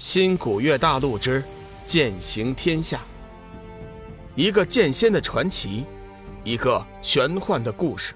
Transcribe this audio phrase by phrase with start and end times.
[0.00, 1.44] 新古月大陆之
[1.84, 3.02] 剑行天下，
[4.34, 5.84] 一个剑仙的传奇，
[6.42, 8.14] 一个玄幻的故事，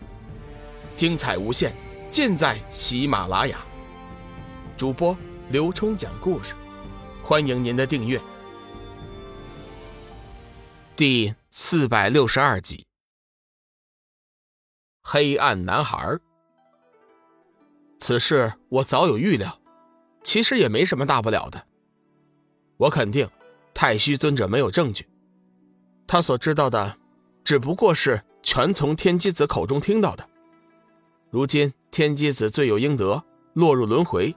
[0.97, 1.75] 精彩无限，
[2.11, 3.59] 尽在喜马拉雅。
[4.79, 5.15] 主播
[5.51, 6.55] 刘冲讲故事，
[7.23, 8.19] 欢迎您的订阅。
[10.97, 12.87] 第四百六十二集，
[15.03, 16.19] 黑暗男孩。
[17.99, 19.61] 此事我早有预料，
[20.23, 21.67] 其实也没什么大不了的。
[22.77, 23.29] 我肯定，
[23.73, 25.07] 太虚尊者没有证据，
[26.07, 26.97] 他所知道的，
[27.43, 30.29] 只不过是全从天机子口中听到的。
[31.31, 34.35] 如今天机子罪有应得，落入轮回，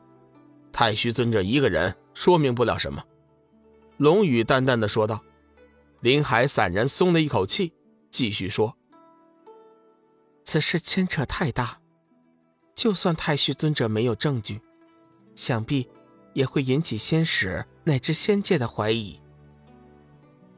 [0.72, 3.04] 太虚尊者一个人说明不了什么。
[3.98, 5.22] 龙宇淡淡的说道。
[6.02, 7.74] 林海散然松了一口气，
[8.12, 8.78] 继续说
[10.46, 11.80] ：“此事牵扯太大，
[12.76, 14.62] 就算太虚尊者没有证据，
[15.34, 15.90] 想必
[16.38, 19.18] 也会引起仙使。”乃至仙界的怀疑。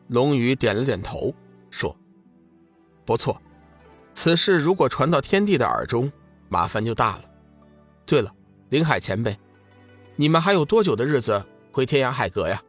[0.08, 1.32] 龙宇点了点头，
[1.70, 1.96] 说
[3.06, 3.40] ：“不错，
[4.16, 6.12] 此事如果传到天帝的耳中，
[6.48, 7.26] 麻烦就大了。
[8.08, 8.34] 对了，
[8.70, 9.38] 林海前辈，
[10.16, 12.64] 你们还有多久的日子回天涯海阁呀？”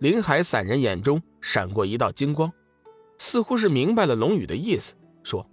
[0.00, 2.52] 林海散人眼中闪过一道金光，
[3.16, 5.48] 似乎是明白了龙宇的意思，说：“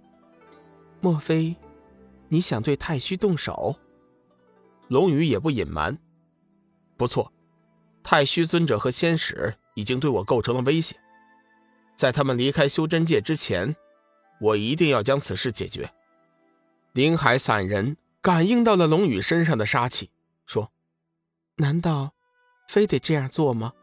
[1.00, 1.56] 莫非
[2.28, 3.76] 你想对太虚动手？”
[4.88, 5.98] 龙宇也不隐瞒
[6.98, 7.32] ：“不错。”
[8.04, 10.96] 太虚尊者和仙使已经对我构成了威胁，
[11.94, 13.76] 在他们离开修真界之前，
[14.40, 15.90] 我一定要将此事解决。
[16.92, 20.10] 林海散人感应到了龙宇身上的杀气，
[20.46, 20.72] 说
[21.56, 22.14] ：“难道
[22.66, 23.74] 非得这样做吗？”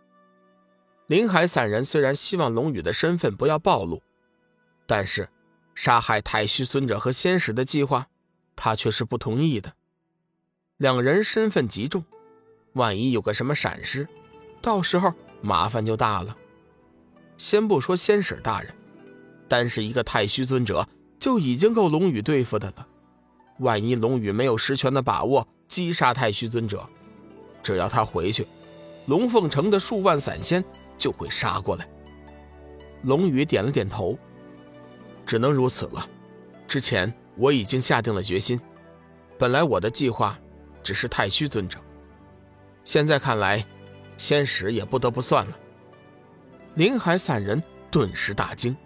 [1.05, 4.02] 林海散人虽然希望龙宇的身份不要暴露，
[4.88, 5.29] 但是
[5.75, 8.07] 杀害太虚尊者和仙使的计划，
[8.55, 9.75] 他却是不同意的。
[10.77, 12.03] 两人身份极重。
[12.76, 14.08] 万一有个什么闪失，
[14.62, 16.36] 到时候麻烦就大了。
[17.38, 18.73] 先不说仙使大人，
[19.48, 20.88] 单是一个太虚尊者
[21.19, 22.88] 就已经够龙宇对付的了。
[23.59, 26.85] 万一龙宇没有实权的把握击杀太虚尊者，
[27.64, 28.46] 只要他回去，
[29.06, 30.64] 龙凤城的数万散仙
[30.97, 31.88] 就会杀过来。
[33.03, 34.18] 龙宇点了点头，
[35.25, 36.06] 只能如此了。
[36.68, 38.59] 之前我已经下定了决心，
[39.38, 40.38] 本来我的计划
[40.84, 41.80] 只是太虚尊者。
[42.85, 43.66] 现在看来，
[44.18, 45.59] 仙使也不得不算了。
[46.75, 48.78] 林海散人顿时大惊：“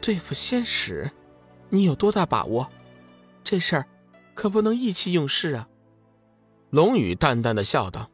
[0.00, 1.10] 对付仙使，
[1.68, 2.70] 你有多大把握？
[3.42, 3.86] 这事儿
[4.34, 5.68] 可不能意气用事啊！”
[6.70, 8.08] 龙宇淡淡的笑道：“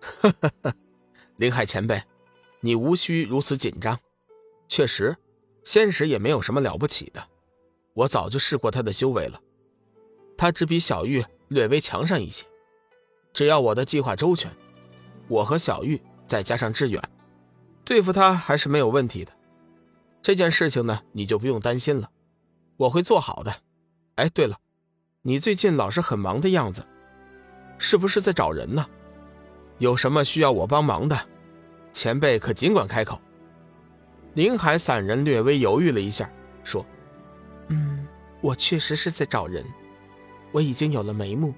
[0.00, 0.74] 呵呵呵，
[1.36, 2.00] 林海前辈，
[2.60, 3.98] 你无需如此紧张。
[4.68, 5.16] 确实，
[5.64, 7.26] 仙使也没有什么了不起的，
[7.94, 9.40] 我早就试过他的修为了，
[10.38, 12.46] 他只比小玉略微强上一些。”
[13.34, 14.50] 只要我的计划周全，
[15.26, 17.02] 我和小玉再加上志远，
[17.84, 19.32] 对付他还是没有问题的。
[20.22, 22.08] 这件事情呢，你就不用担心了，
[22.76, 23.54] 我会做好的。
[24.14, 24.56] 哎，对了，
[25.22, 26.86] 你最近老是很忙的样子，
[27.76, 28.86] 是不是在找人呢？
[29.78, 31.20] 有什么需要我帮忙的，
[31.92, 33.20] 前辈可尽管开口。
[34.34, 36.30] 林海散人略微犹豫了一下，
[36.62, 36.86] 说
[37.66, 38.06] ：“嗯，
[38.40, 39.64] 我确实是在找人，
[40.52, 41.52] 我已经有了眉目。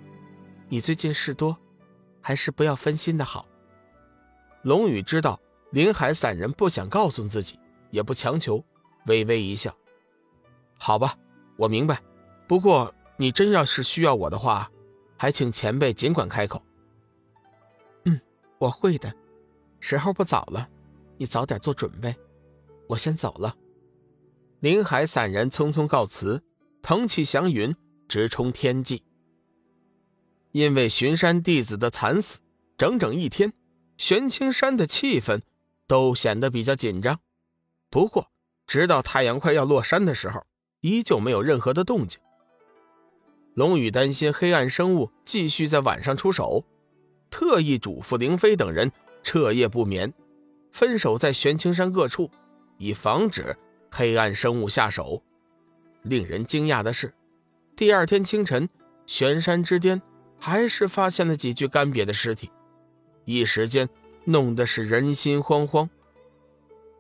[0.71, 1.55] 你最近事多。”
[2.27, 3.47] 还是不要分心的好。
[4.63, 7.57] 龙宇知道林海散人不想告诉自己，
[7.93, 8.65] 也不强求，
[9.07, 9.73] 微微一笑
[10.77, 11.17] ：“好吧，
[11.57, 12.03] 我明白。
[12.49, 14.69] 不过你真要是需要我的话，
[15.17, 16.61] 还请前辈尽管开口。
[18.07, 18.21] ”“嗯，
[18.59, 19.15] 我会的。
[19.79, 20.69] 时候不早了，
[21.19, 22.13] 你早点做准备。
[22.89, 23.55] 我先走了。”
[24.59, 26.43] 林海散人匆匆告辞，
[26.83, 27.73] 腾起祥云，
[28.09, 29.05] 直冲天际。
[30.57, 32.39] 因为巡山弟子的惨死，
[32.79, 33.53] 整整一天，
[33.99, 35.43] 玄青山的气氛
[35.87, 37.21] 都显得比较紧张。
[37.91, 38.31] 不过，
[38.67, 40.47] 直到太阳快要落山的时候，
[40.81, 42.19] 依旧没有任何的动静。
[43.53, 46.65] 龙宇担心黑暗生物继续在晚上出手，
[47.29, 48.91] 特意嘱咐凌飞等人
[49.23, 50.11] 彻夜不眠，
[50.73, 52.31] 分守在玄青山各处，
[52.79, 53.55] 以防止
[53.91, 55.23] 黑暗生物下手。
[56.01, 57.13] 令人惊讶的是，
[57.77, 58.67] 第二天清晨，
[59.07, 60.01] 玄山之巅。
[60.49, 62.53] 还是发现了几具干瘪的尸体，
[63.25, 63.89] 一时间
[64.23, 65.89] 弄得是人心惶惶。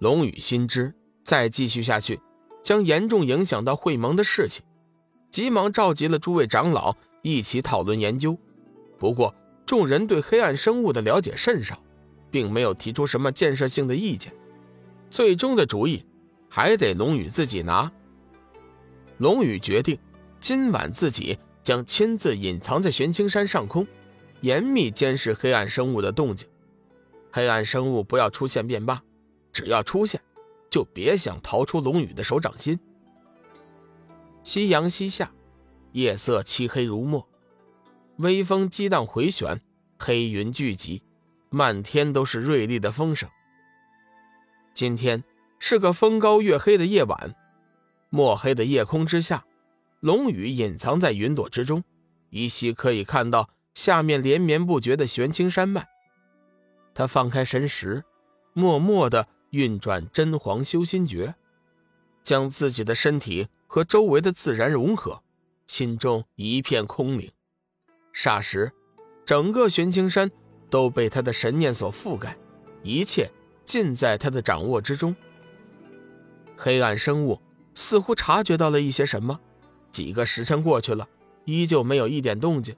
[0.00, 2.20] 龙宇心知再继续下去，
[2.64, 4.64] 将严重影响到会盟的事情，
[5.30, 8.36] 急忙召集了诸位长老一起讨论研究。
[8.98, 9.32] 不过
[9.64, 11.80] 众人对黑暗生物的了解甚少，
[12.32, 14.34] 并没有提出什么建设性的意见。
[15.08, 16.04] 最终的主意
[16.48, 17.92] 还得龙宇自己拿。
[19.18, 19.96] 龙宇决定，
[20.40, 21.38] 今晚自己。
[21.66, 23.84] 将亲自隐藏在玄青山上空，
[24.40, 26.48] 严密监视黑暗生物的动静。
[27.32, 29.02] 黑暗生物不要出现便罢，
[29.52, 30.20] 只要出现，
[30.70, 32.78] 就别想逃出龙宇的手掌心。
[34.44, 35.32] 夕阳西下，
[35.90, 37.28] 夜色漆黑如墨，
[38.18, 39.60] 微风激荡回旋，
[39.98, 41.02] 黑云聚集，
[41.50, 43.28] 漫天都是锐利的风声。
[44.72, 45.24] 今天
[45.58, 47.34] 是个风高月黑的夜晚，
[48.08, 49.44] 墨黑的夜空之下，
[50.06, 51.82] 龙宇隐藏在云朵之中，
[52.30, 55.84] 依稀可以看到下面连绵不绝的玄青山脉。
[56.94, 58.04] 他放开神识，
[58.52, 61.34] 默默地运转真黄修心诀，
[62.22, 65.20] 将自己的身体和周围的自然融合，
[65.66, 67.28] 心中一片空灵。
[68.14, 68.70] 霎时，
[69.24, 70.30] 整个玄青山
[70.70, 72.38] 都被他的神念所覆盖，
[72.84, 73.28] 一切
[73.64, 75.16] 尽在他的掌握之中。
[76.56, 77.42] 黑暗生物
[77.74, 79.40] 似乎察觉到了一些什么，
[79.96, 81.08] 几个时辰过去了，
[81.46, 82.76] 依旧没有一点动静。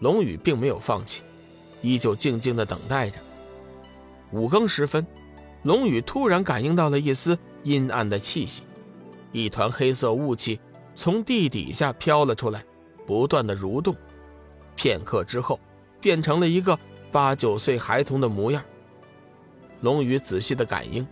[0.00, 1.22] 龙宇并没有放弃。
[1.80, 3.16] 依旧静静的等待着。
[4.30, 5.06] 五更时分，
[5.62, 8.64] 龙宇突然感应到了一丝阴暗的气息，
[9.32, 10.60] 一团黑色雾气
[10.94, 12.62] 从地底下飘了出来，
[13.06, 13.96] 不断的蠕动。
[14.76, 15.58] 片刻之后，
[16.02, 16.78] 变成了一个
[17.10, 18.62] 八九岁孩童的模样。
[19.80, 21.06] 龙宇仔细的感应，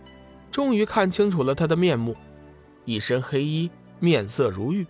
[0.51, 2.15] 终于看清楚了他的面目：
[2.85, 4.85] 一身黑衣，面色如玉，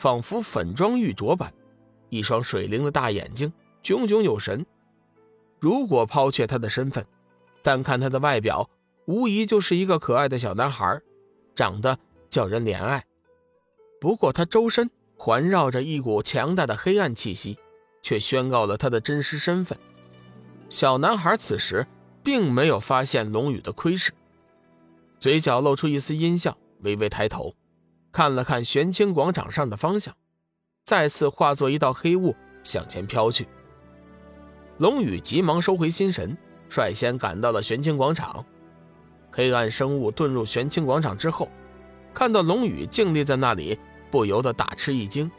[0.00, 1.50] 仿佛粉妆玉琢般；
[2.08, 3.52] 一双水灵的大眼睛，
[3.82, 4.64] 炯炯有神。
[5.58, 7.04] 如果抛却他的身份，
[7.62, 8.70] 单看他的外表，
[9.04, 10.98] 无疑就是一个可爱的小男孩，
[11.54, 11.98] 长得
[12.30, 13.04] 叫人怜爱。
[14.00, 17.58] 不过他周身环绕着一股强大的黑暗气息，
[18.00, 19.78] 却宣告了他的真实身份。
[20.70, 21.86] 小男孩此时
[22.22, 24.12] 并没有发现龙宇的窥视，
[25.18, 27.54] 嘴角露出一丝阴笑，微微抬头，
[28.12, 30.14] 看了看玄清广场上的方向，
[30.84, 33.46] 再次化作一道黑雾向前飘去。
[34.78, 36.36] 龙宇急忙收回心神，
[36.68, 38.44] 率先赶到了玄清广场。
[39.30, 41.48] 黑暗生物遁入玄清广场之后，
[42.12, 43.78] 看到龙宇静立在那里，
[44.10, 45.30] 不由得大吃一惊。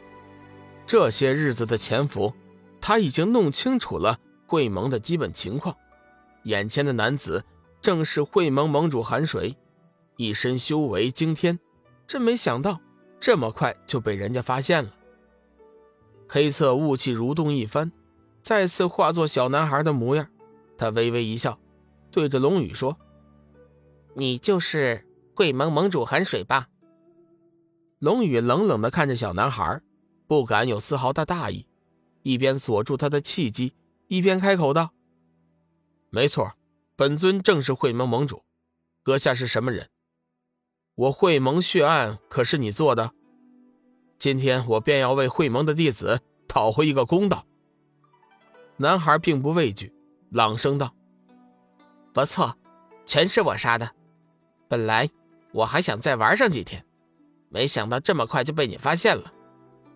[0.86, 2.32] 这些日子的潜伏，
[2.80, 5.76] 他已经弄清楚了会盟的基本情况。
[6.44, 7.44] 眼前的男子
[7.80, 9.56] 正是会盟盟主韩水，
[10.16, 11.58] 一身修为惊天，
[12.12, 12.78] 真没想到
[13.18, 14.94] 这么快就被人家发现了。
[16.28, 17.90] 黑色雾气蠕动一番。
[18.42, 20.28] 再次化作小男孩的模样，
[20.76, 21.58] 他微微一笑，
[22.10, 22.98] 对着龙宇说
[24.14, 26.68] ：“你就是会盟盟主寒水吧？”
[27.98, 29.80] 龙宇冷冷的看着小男孩，
[30.26, 31.66] 不敢有丝毫的大意，
[32.22, 33.72] 一边锁住他的气机，
[34.08, 34.90] 一边开口道
[36.10, 36.52] ：“没错，
[36.94, 38.42] 本尊正是会盟盟主。
[39.02, 39.88] 阁下是什么人？
[40.94, 43.12] 我会盟血案可是你做的？
[44.18, 47.46] 今天我便要为会盟的弟子讨回一个公道。”
[48.76, 49.94] 男孩并不畏惧，
[50.30, 50.94] 朗声道
[52.12, 52.56] ：“不错，
[53.06, 53.90] 全是我杀的。
[54.68, 55.08] 本来
[55.52, 56.84] 我还想再玩上几天，
[57.48, 59.32] 没想到这么快就被你发现了。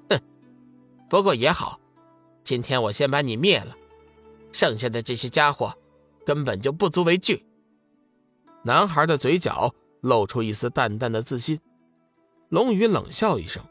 [0.08, 0.18] 哼，
[1.10, 1.78] 不过也好，
[2.42, 3.76] 今天我先把你灭了，
[4.50, 5.76] 剩下的这些家伙
[6.24, 7.44] 根本就不足为惧。”
[8.64, 11.60] 男孩的嘴角露出一丝淡淡的自信。
[12.48, 13.62] 龙宇冷笑一声：“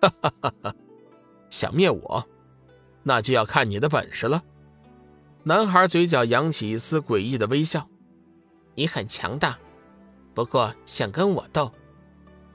[0.00, 0.74] 哈哈哈哈，
[1.50, 2.26] 想灭我？”
[3.04, 4.42] 那就要看你的本事了。
[5.44, 7.88] 男孩嘴角扬起一丝诡异的微笑。
[8.74, 9.58] 你很强大，
[10.34, 11.72] 不过想跟我斗，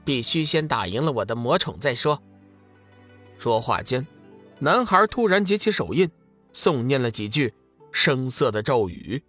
[0.04, 2.22] 必须先打赢了我的魔宠再说。
[3.36, 4.06] 说话间，
[4.58, 6.08] 男孩突然结起手印，
[6.52, 7.52] 诵念了几句
[7.92, 9.22] 生涩的咒语。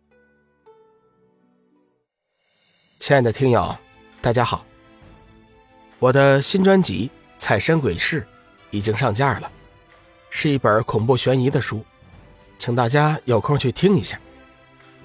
[3.05, 3.77] 亲爱的听友，
[4.19, 4.65] 大家好，
[5.99, 7.07] 我的新专辑
[7.37, 8.21] 《彩身鬼事》
[8.71, 9.51] 已经上架了。
[10.31, 11.85] 是一本恐怖悬疑的书，
[12.57, 14.19] 请大家有空去听一下。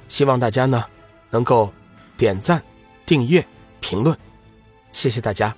[0.09, 0.83] 希望大家呢
[1.29, 1.71] 能够
[2.17, 2.63] 点赞、
[3.05, 3.47] 订阅、
[3.81, 4.17] 评论，
[4.93, 5.55] 谢谢大家。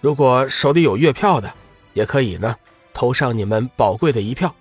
[0.00, 1.52] 如果手里有月票的，
[1.92, 2.54] 也可以呢
[2.94, 4.54] 投上你们宝贵的一票。